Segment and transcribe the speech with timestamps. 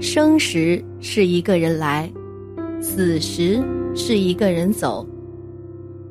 [0.00, 2.08] 生时是一个人来，
[2.80, 3.60] 死时
[3.96, 5.04] 是一个人走。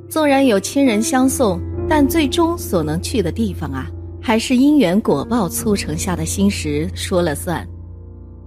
[0.10, 3.88] 纵然有亲人相送，但最终所能去的地方啊，
[4.22, 7.66] 还是因缘果报促成下的心识说了算。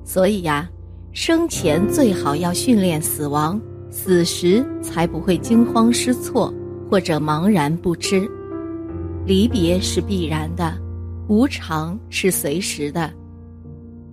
[0.05, 0.69] 所以呀，
[1.13, 3.59] 生前最好要训练死亡，
[3.91, 6.53] 死时才不会惊慌失措
[6.91, 8.31] 或者茫然不知。
[9.25, 10.77] 离别是必然的，
[11.29, 13.11] 无常是随时的。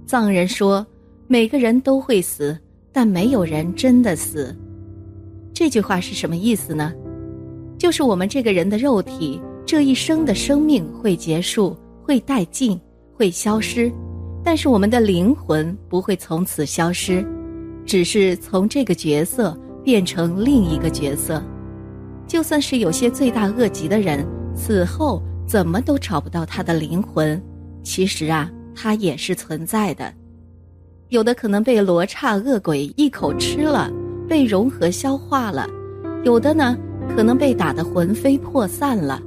[0.06, 0.88] 藏人说。
[1.30, 2.58] 每个人都会死，
[2.94, 4.56] 但没有人真的死。
[5.54, 6.94] 这句话是什么意思呢？
[7.78, 12.80] 就是我们这个人的肉体这一生的生命会结束、会殆尽、
[13.14, 13.92] 会消失，
[14.42, 17.26] 但是我们的灵魂不会从此消失，
[17.86, 21.44] 只是从这个角色变成另一个角色。
[22.26, 27.42] 就算是有些罪大恶极的人，死后怎么都找不到他的灵魂，
[27.84, 30.14] 其实啊，他也是存在的。
[31.10, 33.90] 有的可能被罗刹恶鬼一口吃了，
[34.28, 35.66] 被融合消化了；
[36.26, 36.78] 有的呢，
[37.16, 39.22] 可能被打得魂飞魄散了。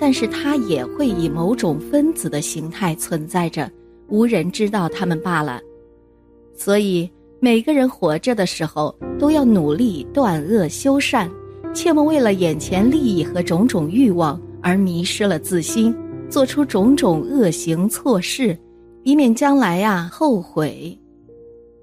[0.00, 3.70] 但是它也会以某种分子的形态存在着，
[4.08, 5.60] 无人知道他们罢了。
[6.56, 11.30] 所以每个人活着的时候都要努力断恶修善，
[11.72, 15.94] 切莫为了眼前利益和种种欲望而迷失了自心，
[16.28, 18.58] 做出种种恶行错事。
[19.06, 20.98] 以免将来呀后悔，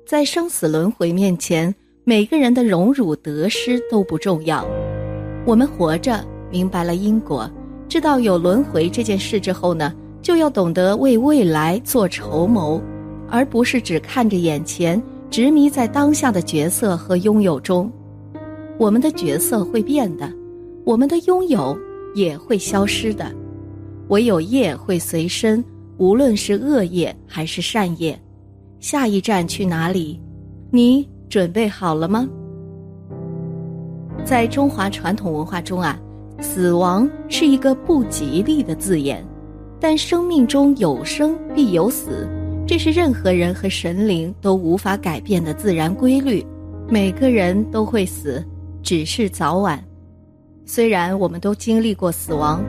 [0.06, 4.68] 在生死轮回面前，每个人的荣辱得失都不重要。
[5.46, 6.22] 我们活着
[6.52, 7.50] 明白了因果，
[7.88, 12.81] 知道有轮回这件事之后呢，就要懂得为未来做筹谋，
[13.30, 17.90] 而不是只看着眼前，执迷在当下的角色和拥有中。
[18.78, 20.30] 我们的角色会变的，
[20.84, 21.74] 我们的拥有
[22.16, 23.34] 也会消失的，
[24.09, 25.64] 唯有业会随身。
[25.98, 28.20] 无论是恶业还是善业，
[28.80, 30.20] 下一站去哪里？
[30.72, 32.28] 你准备好了吗？
[34.26, 36.00] 在中华传统文化中啊，
[36.40, 39.24] 死亡是一个不吉利的字眼，
[39.80, 42.28] 但生命中有生必有死，
[42.66, 46.46] 这是任何人和神灵都无法改变的自然规律。
[46.90, 48.44] 每个人都会死，
[48.82, 49.84] 只是早晚。
[50.66, 52.64] 虽然我们都经历过死亡，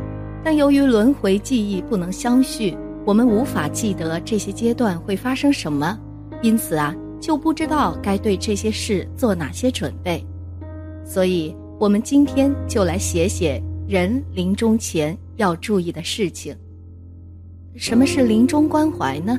[0.44, 2.76] 但由于轮回记忆不能相续。
[3.06, 5.98] 我们无法记得这些阶段会发生什么，
[6.42, 10.24] 因此啊，就不知道该对这些事做哪些准备。
[11.04, 16.56] 所以，我们今天就来写写人临终前要注意的事情。
[17.76, 19.38] 什么是临终关怀呢？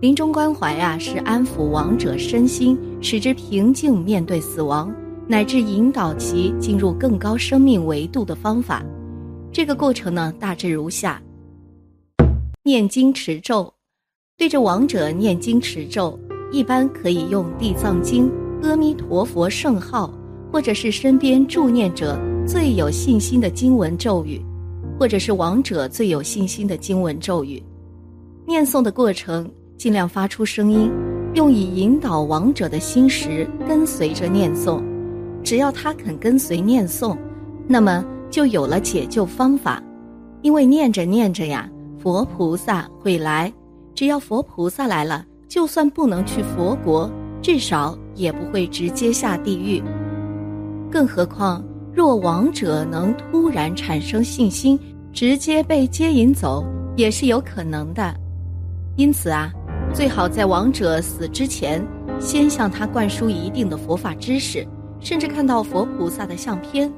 [0.00, 4.90] 临终关怀啊，是安抚亡者身心，使之平静面对死亡，
[5.28, 8.82] 乃至引导其进入更高生命维度的方法。
[9.52, 11.20] 这个过程呢，大致如下。
[12.62, 13.72] 念经持咒，
[14.36, 16.18] 对着亡者念经持咒，
[16.52, 18.30] 一般可以用《地藏经》、
[18.62, 20.12] 阿弥陀佛圣号，
[20.52, 24.38] 或者是身边助念者最有信心的经文咒语，
[24.98, 27.62] 或者是亡者最有信心的经文咒语。
[28.46, 30.90] 念诵的过程尽量发出声音，
[31.32, 34.82] 用以引导亡者的心识跟随着念诵。
[35.42, 37.16] 只要他肯跟随念诵，
[37.66, 39.82] 那么就有了解救方法。
[40.42, 41.66] 因为念着念着呀。
[42.02, 43.52] 佛菩萨会来，
[43.94, 47.10] 只要佛菩萨来了，就算不能去佛国，
[47.42, 49.82] 至少也不会直接下地狱。
[50.90, 51.62] 更何况，
[51.92, 54.80] 若亡者能突然产生信心，
[55.12, 56.64] 直接被接引走，
[56.96, 58.14] 也是有可能的。
[58.96, 59.52] 因此啊，
[59.92, 61.86] 最好在亡者死之前，
[62.18, 64.66] 先向他灌输一定的佛法知识，
[65.00, 66.90] 甚至看到佛菩萨的相片，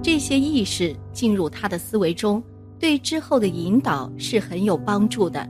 [0.00, 2.40] 这些意识进入他的思维中。
[2.80, 5.46] 对之后的引导是很有帮助的，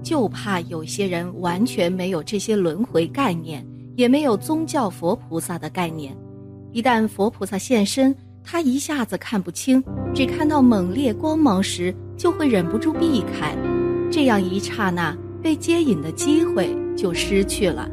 [0.00, 3.66] 就怕有些人完全没有这些轮回概念，
[3.96, 6.16] 也没有宗教佛菩萨的概念。
[6.70, 8.14] 一旦佛菩萨现身，
[8.44, 9.82] 他一下子看不清，
[10.14, 13.56] 只看到猛烈光芒时，就会忍不住避开，
[14.08, 17.90] 这样一刹那被接引的机会就失去了。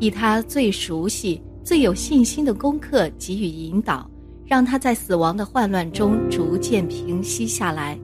[0.00, 4.09] 以他最熟悉、最有信心的功课给予引导。
[4.50, 7.96] 让他在死亡的混乱中逐渐平息下来。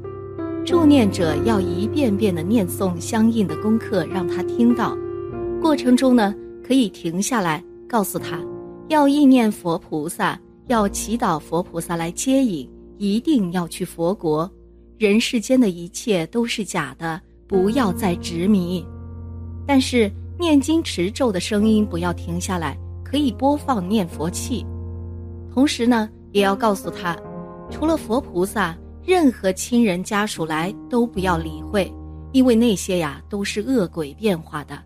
[0.64, 4.96] 助念者要一遍遍的念诵相应的功课，让他听到。
[5.60, 6.32] 过程中呢，
[6.64, 8.40] 可以停下来，告诉他
[8.86, 14.48] 要意念佛菩萨，要祈祷佛菩萨来接引，一定要去佛国。
[14.98, 18.86] 人世间的一切都是假的，不要再执迷。
[19.66, 20.08] 但是
[20.38, 24.64] 念经持咒的声音不要停下来，可以播放念佛器。
[25.52, 27.16] 同时呢，也要告诉他，
[27.70, 31.90] 除了佛菩萨，任何亲人家属来都不要理会，
[32.32, 34.78] 因为那些呀都是恶鬼变化的。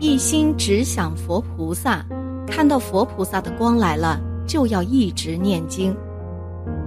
[0.00, 2.04] 一心只想佛菩萨，
[2.48, 5.96] 看到佛菩萨的光来了，就要一直念经。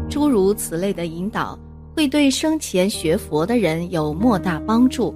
[0.09, 1.57] 诸如此类的引导。
[1.95, 5.15] 会对生前学佛的人有莫大帮助。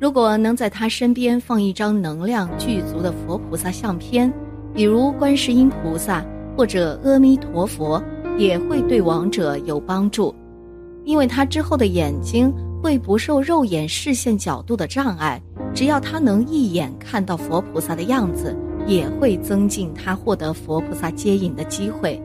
[0.00, 4.32] 如果能在他身边放一张能量具足的佛菩萨相片，
[4.72, 6.24] 比如观世音菩萨
[6.56, 8.02] 或者阿弥陀佛，
[8.38, 10.34] 也会对亡者有帮助，
[11.04, 12.52] 因为他之后的眼睛
[12.82, 15.42] 会不受肉眼视线角度的障碍，
[15.74, 18.56] 只要他能一眼看到佛菩萨的样子，
[18.86, 22.20] 也会增进他获得佛菩萨接引的机会。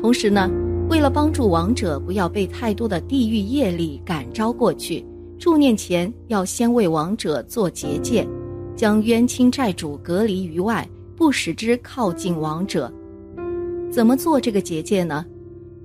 [0.00, 0.50] 同时呢。
[0.88, 5.04] 为了帮助亡者不要被太多的地狱业力感召过去，
[5.36, 8.24] 助念前要先为亡者做结界，
[8.76, 12.88] 将冤亲债主隔离于外，不使之靠近亡者。
[13.96, 15.24] 怎么做这个结界呢？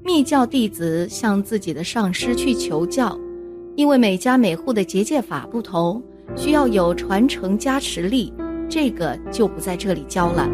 [0.04, 3.18] 密教弟子向自己的上师去求教，
[3.78, 6.04] 因为每家每户的结界法不同，
[6.36, 8.34] 需要有传承加持力，
[8.68, 10.46] 这个就不在这里教了。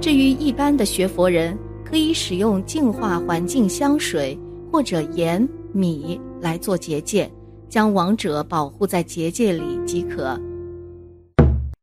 [0.00, 1.54] 至于一般的学佛人。
[1.88, 4.36] 可以使用净化环境香水
[4.72, 7.30] 或者盐米来做结界，
[7.68, 10.36] 将亡者保护在结界里即可。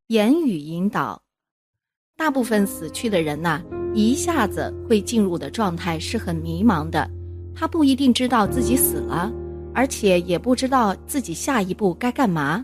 [0.07, 1.21] 言语引导，
[2.17, 3.61] 大部分死去的人呐，
[3.93, 7.09] 一下子会进入的状态是很迷茫的，
[7.55, 9.31] 他不一定知道自己死了，
[9.73, 12.63] 而且也不知道自己下一步该干嘛。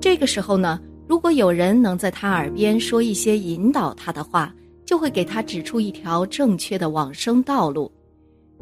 [0.00, 4.54] 这个时候呢，如果有人能在他耳边说一些引导他的话。
[4.86, 7.90] 就会给他指出一条正确的往生道路。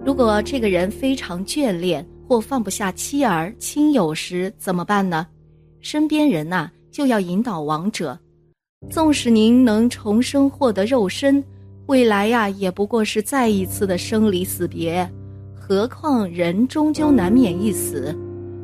[0.04, 5.26] 如果这个人非常眷恋或放不下妻儿亲友时，怎么办呢？
[5.81, 8.16] 身边人呐，就要引导亡者。
[8.88, 11.43] 纵使您能重生获得肉身，
[11.87, 15.08] 未来呀，也不过是再一次的生离死别。
[15.55, 18.14] 何况人终究难免一死，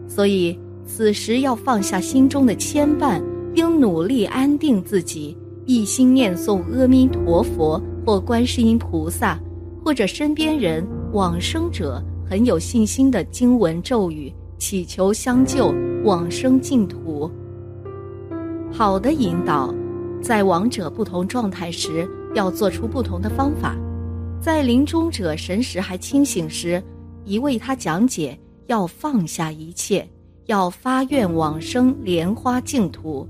[0.06, 3.22] 所以此时要放下心中的牵绊，
[3.54, 5.36] 应努力安定自己。
[5.66, 9.38] 一心念诵阿弥陀佛或观世音菩萨，
[9.84, 15.74] 或者身边人往生者很有信心的经文咒语，祈求相救
[16.04, 17.30] 往生净土。
[18.72, 19.74] 好的引导，
[20.22, 23.76] 在亡者不同状态时要做出不同的方法。
[24.40, 26.82] 在临终者神识还清醒时，
[27.24, 30.08] 一为他讲解要放下一切，
[30.46, 33.28] 要发愿往生莲花净土。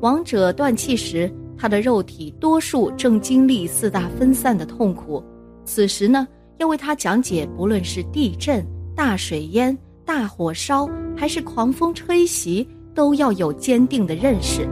[0.00, 1.32] 亡者断气时。
[1.56, 5.22] 他的肉体多数正经历四大分散的痛苦，
[5.64, 6.26] 此时呢，
[6.58, 8.62] 要为他讲解，不论是地震、
[8.94, 9.74] 大水淹、
[10.04, 14.68] 大火烧，还是狂风吹袭，都要有坚定的认识。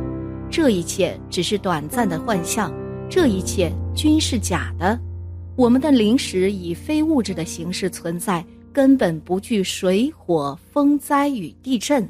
[0.51, 2.71] 这一切只是短暂的幻象，
[3.15, 4.99] 这一切均是假的。
[5.55, 8.43] 我们的灵识以非物质的形式存在，
[8.73, 12.09] 根本不惧水火风灾与地震，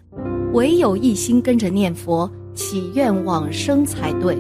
[0.52, 4.38] 唯有一心跟着念佛，祈愿往生才对。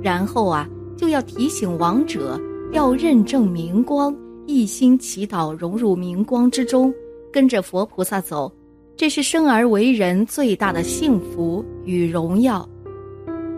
[0.00, 2.40] 然后啊，就要提醒亡者
[2.72, 6.90] 要认证明光，一心祈祷融入明光之中，
[7.30, 8.50] 跟着佛菩萨走，
[8.96, 12.66] 这是生而为人最大的幸福与荣耀。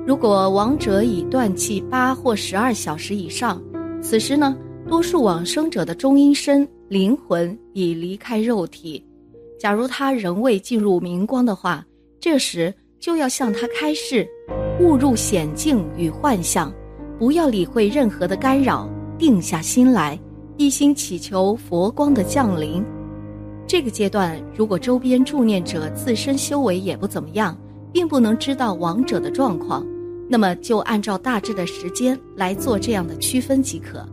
[0.06, 3.62] 如果亡者已断气八或十二小时以上，
[4.02, 4.56] 此时呢，
[4.88, 9.04] 多数往生者的中阴身灵魂已离开肉体。
[9.58, 11.84] 假如他仍未进入明光的话，
[12.18, 14.26] 这时就要向他开示。
[14.80, 16.72] 误入险境与幻象，
[17.18, 18.88] 不要理会任何的干扰，
[19.18, 20.18] 定下心来，
[20.56, 22.82] 一心祈求佛光的降临。
[23.66, 27.54] 这个阶段，如果周边助念者自身修为也不怎么样，
[27.92, 29.86] 并不能知道亡者的状况，
[30.28, 34.06] 那么就按照大致的时间来做这样的区分即可。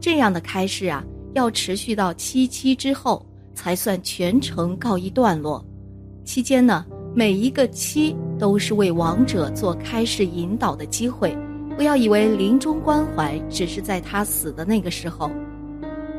[0.00, 1.04] 这样的开示啊，
[1.34, 5.64] 要持续到七七之后，才算全程告一段落。
[6.24, 6.84] 期间呢？
[7.14, 11.36] 每一个期都是为亡者做开示引导的机会，
[11.74, 15.30] 不要以为临终关怀只是在他死的那个时候。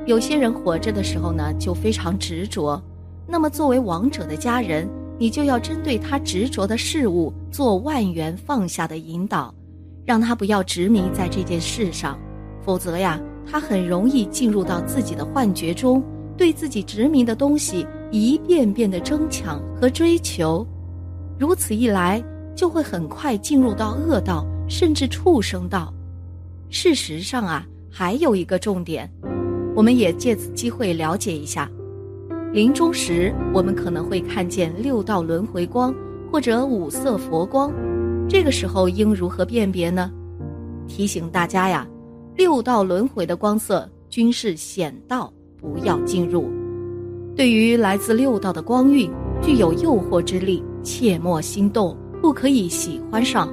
[0.05, 2.81] 有些人活着的时候呢，就非常执着。
[3.27, 9.53] 那么作为亡者的家人，你就要针对他执着的事物做万缘放下的引导，
[10.05, 12.17] 让他不要执迷在这件事上，
[12.63, 16.01] 否则呀，他很容易进入到自己的幻觉中，
[16.37, 20.65] 对自己执迷的东西一遍遍的争抢和追求，
[21.37, 22.23] 如此一来，
[22.55, 25.93] 就会很快进入到恶道，甚至畜生道。
[26.69, 29.11] 事实上啊，还有一个重点，
[29.75, 31.69] 我们也借此机会了解一下。
[32.51, 35.93] 临终时，我们可能会看见六道轮回光
[36.31, 37.71] 或者五色佛光，
[38.27, 40.11] 这个时候应如何辨别呢？
[40.87, 41.87] 提醒大家呀，
[42.35, 46.49] 六道轮回的光色均是险道，不要进入。
[47.35, 49.11] 对于来自六道的光晕，
[49.43, 53.47] 具有诱惑之力，切莫心动，不可以喜欢上。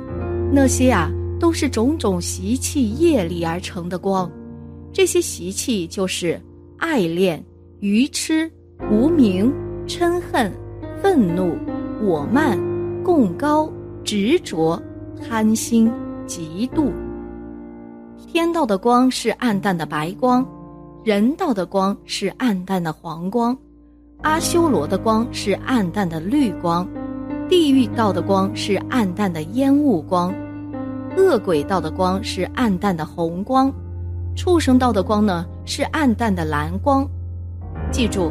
[0.50, 4.30] 那些啊，都是种种习气业力而成的光，
[4.90, 6.40] 这些习气就是
[6.78, 7.44] 爱恋、
[7.80, 8.50] 愚痴。
[8.90, 9.52] 无名、
[9.86, 10.52] 嗔恨、
[11.02, 11.56] 愤怒、
[12.02, 12.58] 我慢、
[13.02, 13.70] 共高、
[14.04, 14.80] 执着、
[15.20, 15.90] 贪心、
[16.26, 16.92] 嫉妒。
[18.26, 20.46] 天道的光是暗淡的白光，
[21.04, 23.56] 人道的光是暗淡的黄光，
[24.22, 26.86] 阿修罗的光是暗淡的绿光，
[27.48, 30.32] 地狱道的光是暗淡的烟雾光，
[31.16, 33.72] 恶鬼道的光是暗淡的红光，
[34.36, 37.08] 畜生道的光呢是暗淡的蓝光。
[37.90, 38.30] 记住。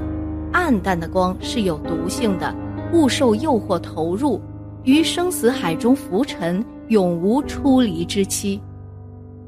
[0.56, 2.56] 暗淡的光是有毒性的，
[2.94, 4.42] 勿受诱惑投入，
[4.84, 8.60] 于生死海中浮沉，永无出离之期。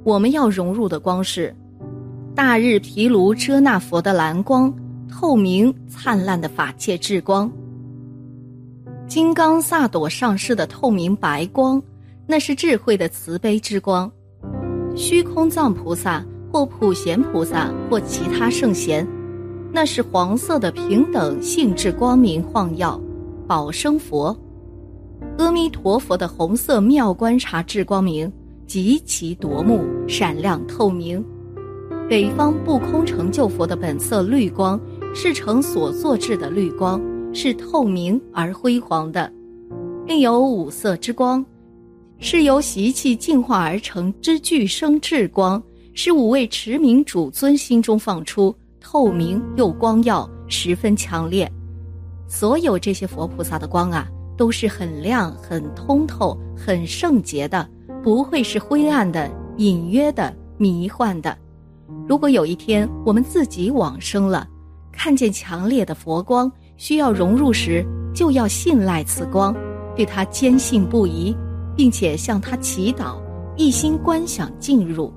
[0.04, 1.56] 我们要融入的光是
[2.36, 4.72] 大日毗卢遮那佛的蓝光，
[5.10, 7.50] 透明灿烂的法界至光；
[9.08, 11.82] 金刚萨埵上师的透明白光，
[12.28, 14.12] 那是智慧的慈悲之光；
[14.94, 16.22] 虚空藏菩萨
[16.52, 19.08] 或普贤菩萨或其他圣贤。
[19.79, 23.00] 那是黄色的平等性质光明晃耀，
[23.46, 24.36] 宝生佛，
[25.38, 28.34] 阿弥陀佛的红色妙观察智光明
[28.65, 31.24] 极其夺目，闪亮透明。
[32.10, 34.81] 北方不空成就佛的本色绿光
[35.13, 37.00] 是成所作智的绿光，
[37.31, 39.31] 是透明而辉煌的。
[40.07, 41.46] 另有五色之光，
[42.17, 45.62] 是由习气净化而成之具生智光，
[45.93, 48.55] 是五位持名主尊心中放出。
[48.89, 51.51] 透明又光耀，十分强烈。
[52.25, 57.70] 所有这些佛菩萨的光啊，都是很亮、很通透、很圣洁的，
[58.01, 61.38] 不会是灰暗的、隐约的、迷幻的。
[62.08, 64.48] 如果有一天我们自己往生了，
[64.89, 69.53] 看见强烈的佛光需要融入时，就要信赖此光，
[69.98, 71.36] 对他坚信不疑，
[71.75, 73.22] 并且向他祈祷，
[73.58, 75.12] 一心观想进入。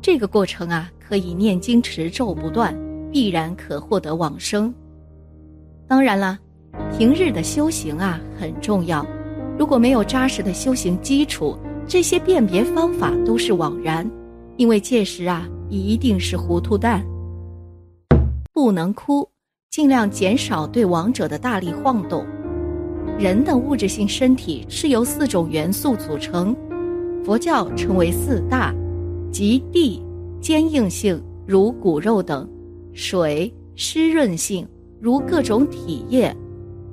[0.00, 2.72] 这个过程啊，可以念经持咒不断。
[3.10, 4.72] 必然可获得往生。
[5.86, 6.38] 当然了，
[6.96, 9.04] 平日的修行啊很重要。
[9.58, 14.08] 如果没有扎实的修行基础，这些辨别方法都是枉然，
[14.56, 17.04] 因为届时啊一定是糊涂蛋。
[18.52, 19.28] 不能哭，
[19.70, 22.24] 尽量减少对亡者的大力晃动。
[23.18, 26.56] 人的物质性身体是由四种元素组成，
[27.24, 28.74] 佛教称为四大，
[29.30, 30.02] 即地
[30.40, 32.48] 坚硬性如骨肉等。
[32.92, 34.66] 水湿润性，
[35.00, 36.32] 如各种体液；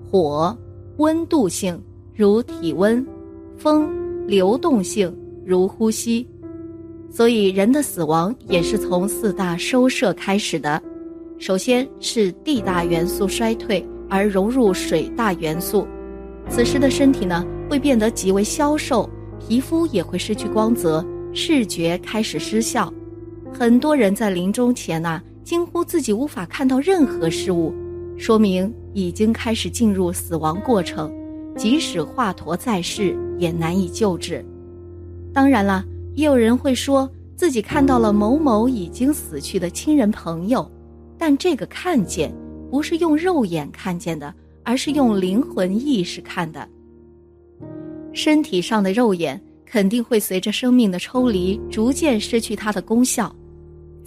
[0.10, 0.58] 火
[0.98, 1.82] 温度性，
[2.16, 3.04] 如体温；
[3.58, 3.90] 风
[4.28, 5.14] 流动性，
[5.46, 6.28] 如呼吸。
[7.10, 10.82] 所以，人的死亡也是从四大收摄开始的。
[11.40, 15.88] 首先是地大元素衰退而融入水大元素，
[16.50, 22.92] 此时的身体呢会变得极为消瘦，皮肤也会失去光泽，视觉开始失效。
[23.54, 25.22] 很多人在临终前呐。
[25.48, 27.74] 惊呼自己无法看到任何事物，
[28.18, 31.10] 说明已经开始进入死亡过程，
[31.56, 34.44] 即使华佗在世也难以救治。
[35.34, 35.86] 当然了，
[36.16, 40.70] 也有人会说自己看到了某某已经死去的亲人朋友，
[41.18, 42.30] 但这个看见
[42.70, 44.34] 不是用肉眼看见的，
[44.66, 46.68] 而是用灵魂意识看的。
[48.12, 53.34] 身体上的肉眼肯定会随着生命的抽离，逐渐失去它的功效。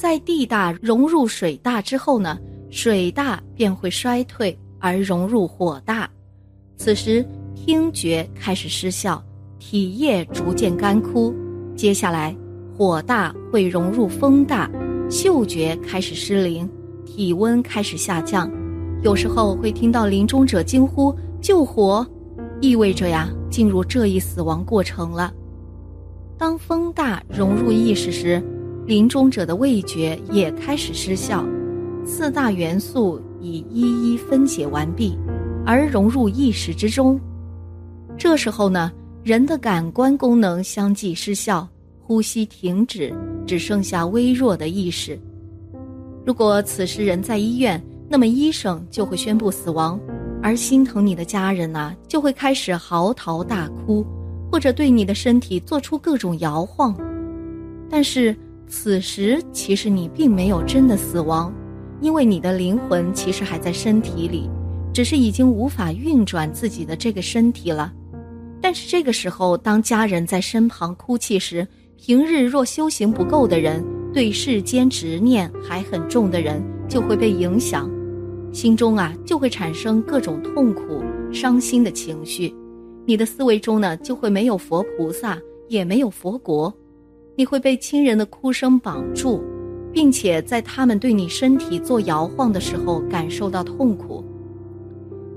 [0.00, 2.38] 在地大融入水大之后呢，
[2.70, 6.08] 水大便会衰退而融入火大，
[6.78, 7.22] 此时
[7.54, 9.22] 听觉开始失效，
[9.58, 11.34] 体液逐渐干枯。
[11.76, 12.34] 接下来
[12.74, 14.70] 火大会融入风大，
[15.10, 16.66] 嗅觉开始失灵，
[17.04, 18.50] 体温开始下降。
[19.02, 22.06] 有时候会听到临终者惊呼“救火”，
[22.62, 25.30] 意味着呀进入这一死亡过程了。
[26.38, 28.42] 当风大融入意识时。
[28.90, 31.46] 临终者的味觉也开始失效，
[32.04, 35.16] 四大元素已一一分解完毕，
[35.64, 37.16] 而融入意识之中。
[38.18, 38.90] 这时候呢，
[39.22, 41.68] 人的感官功能相继失效，
[42.00, 43.14] 呼吸停止，
[43.46, 45.16] 只剩下微弱的意识，
[46.26, 50.00] 如果此时人在医院，那么医生就会宣布死亡，
[50.42, 54.04] 而心疼你的家人呢，就会开始嚎啕大哭，
[54.50, 56.92] 或者对你的身体做出各种摇晃。
[57.88, 58.36] 但是
[58.70, 61.52] 此时其实你并没有真的死亡，
[62.00, 64.48] 因为你的灵魂其实还在身体里，
[64.94, 67.92] 只是已经无法运转自己的这个身体了。
[68.60, 73.84] 但是这个时候，当家人在身旁哭泣时，平日若修行不够的人，
[74.14, 77.90] 对世间执念还很重的人，就会被影响。
[78.52, 82.54] 心中啊，就会产生各种痛苦、伤心的情绪。
[83.04, 85.36] 你的思维中呢，就会没有佛菩萨，
[85.68, 86.72] 也没有佛国。
[87.40, 89.42] 你会被亲人的哭声绑住，
[89.94, 94.22] 并且在他们对你身体做摇晃的时候感受到痛苦。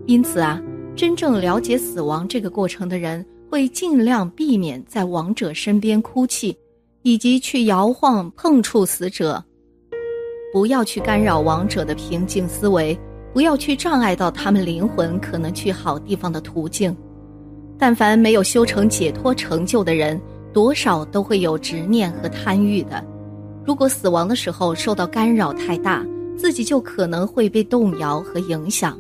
[0.06, 0.62] 因此啊，
[0.98, 6.54] 真正了解死亡这个过程的人，会尽量避免在亡者身边哭泣，
[7.04, 9.42] 以及去摇晃、碰触死者。
[10.52, 13.00] 不要去干扰亡者的平静思维，
[13.34, 16.94] 不要去障碍到他们灵魂可能去好地方的途径。
[17.80, 20.20] 但凡没有修成解脱成就的人，
[20.54, 23.04] 多少都会有执念和贪欲的。
[23.66, 26.06] 如果死亡的时候受到干扰太大，
[26.38, 28.98] 自己就可能会被动摇和影响。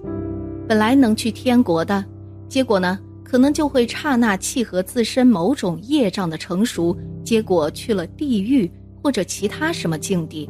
[0.68, 2.04] 本来能去天国的，
[2.48, 10.50] 结果呢，可能就会刹那契合自身某种业障的成熟，结果去了地狱或者其他什么境地。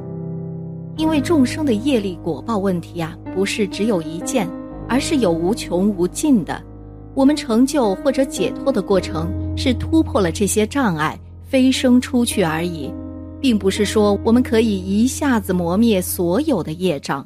[0.96, 4.48] 因为众生的业力果报问题啊，不是只有一件，
[4.88, 6.64] 而是有无穷无尽的。
[7.16, 12.92] 我们成就或者解脱的过程，是突破了这些障碍，飞升出去而已，
[13.40, 17.26] 并不是说我们可以一下子磨灭所有的业障。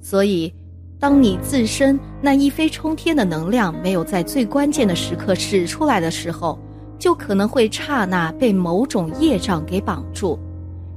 [0.00, 0.52] 所以，
[0.98, 6.58] 当你自身那一飞冲天的能量没有在最关键的时刻使出来的时候，
[6.98, 10.38] 就可能会刹那被某种业障给绑住。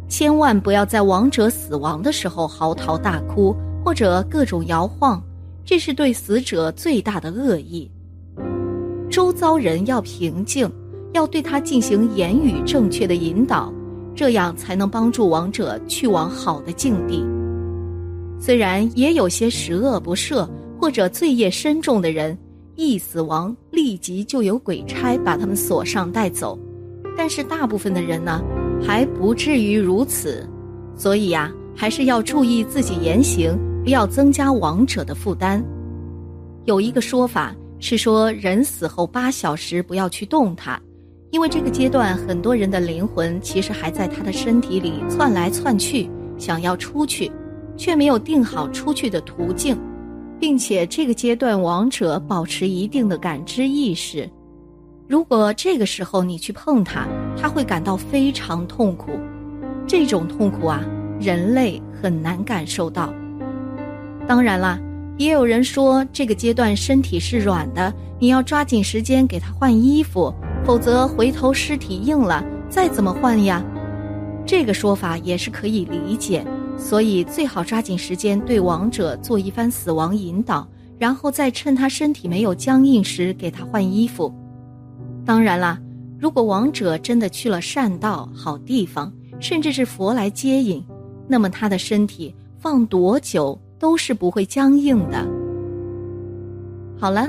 [0.08, 5.22] 千万不要在亡者死亡的时候嚎啕大哭或者各种摇晃，
[5.66, 7.92] 这是对死者最大的恶意。
[9.18, 10.72] 周遭人要平静，
[11.12, 13.74] 要对他进行言语正确的引导，
[14.14, 17.26] 这样才能帮助亡者去往好的境地。
[18.40, 20.48] 虽然也有些十恶不赦
[20.80, 22.38] 或者罪业深重的人，
[22.76, 26.56] 一死亡立即就有鬼差把他们锁上带走，
[27.18, 28.40] 但是大部分的人呢？
[28.80, 30.48] 还不至于如此，
[30.96, 35.66] 所以呀，还是要注意自己言行，不要增加亡者的负担。
[36.66, 40.80] 有一个说法是说，人死后八小时不要去动他，
[41.32, 47.32] 因为这个阶段很多人的灵魂其实还在他的身体里窜来窜去，想要出去，
[47.76, 49.78] 却没有定好出去的途径，
[50.40, 54.28] 并且这个阶段亡者保持一定的感知意识。
[55.08, 57.08] 如果这个时候你去碰它，
[57.40, 59.12] 他会感到非常痛苦。
[59.86, 60.84] 这种痛苦啊，
[61.20, 63.14] 人类很难感受到。
[64.28, 64.78] 当然啦，
[65.18, 73.64] 也有人说这个阶段身体是软的，你要抓紧时间给他换衣服，否则回头尸体硬了，再怎么换呀？
[74.46, 76.46] 这个说法也是可以理解，
[76.78, 80.68] 所以最好抓紧时间对亡者做一番死亡引导，
[81.00, 84.32] 然后再趁他身体没有僵硬时给他换衣服。
[85.26, 85.80] 当然啦，
[86.20, 90.84] 如果亡者真的去了善道好地方，甚至是佛来接引，
[91.28, 95.26] 那么他的身体放多久都是不会僵硬的。
[97.00, 97.28] 好了，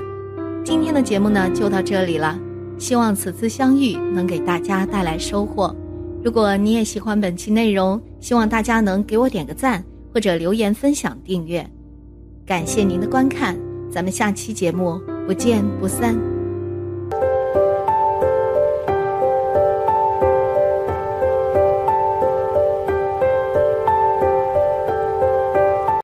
[0.65, 2.39] 今天的节目呢就到这里了，
[2.79, 5.75] 希望此次相遇能给大家带来收获。
[6.25, 11.65] 如果你也喜欢本期内容，希望大家能给我点个赞或者留言分享订阅。
[12.47, 13.57] 感谢您的观看，
[13.91, 16.38] 咱们下期节目不见不散。